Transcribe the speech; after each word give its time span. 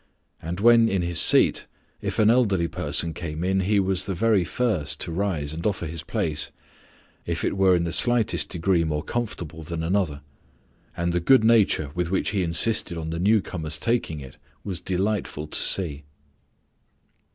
And 0.41 0.59
when 0.59 0.89
in 0.89 1.03
his 1.03 1.21
seat, 1.21 1.67
if 2.01 2.17
an 2.17 2.31
elderly 2.31 2.67
person 2.67 3.13
came 3.13 3.43
in, 3.43 3.59
he 3.59 3.79
was 3.79 4.05
the 4.05 4.15
very 4.15 4.43
first 4.43 4.99
to 5.01 5.11
rise 5.11 5.53
and 5.53 5.63
offer 5.63 5.85
his 5.85 6.01
place, 6.01 6.49
if 7.27 7.43
it 7.43 7.55
were 7.55 7.75
in 7.75 7.83
the 7.83 7.91
slightest 7.91 8.49
degree 8.49 8.83
more 8.83 9.03
comfortable 9.03 9.61
than 9.61 9.83
another; 9.83 10.21
and 10.97 11.13
the 11.13 11.19
good 11.19 11.43
nature 11.43 11.91
with 11.93 12.09
which 12.09 12.29
he 12.29 12.41
insisted 12.41 12.97
on 12.97 13.11
the 13.11 13.19
new 13.19 13.43
comer's 13.43 13.77
taking 13.77 14.19
it 14.21 14.37
was 14.63 14.81
delightful 14.81 15.45
to 15.45 15.59
see." 15.59 16.03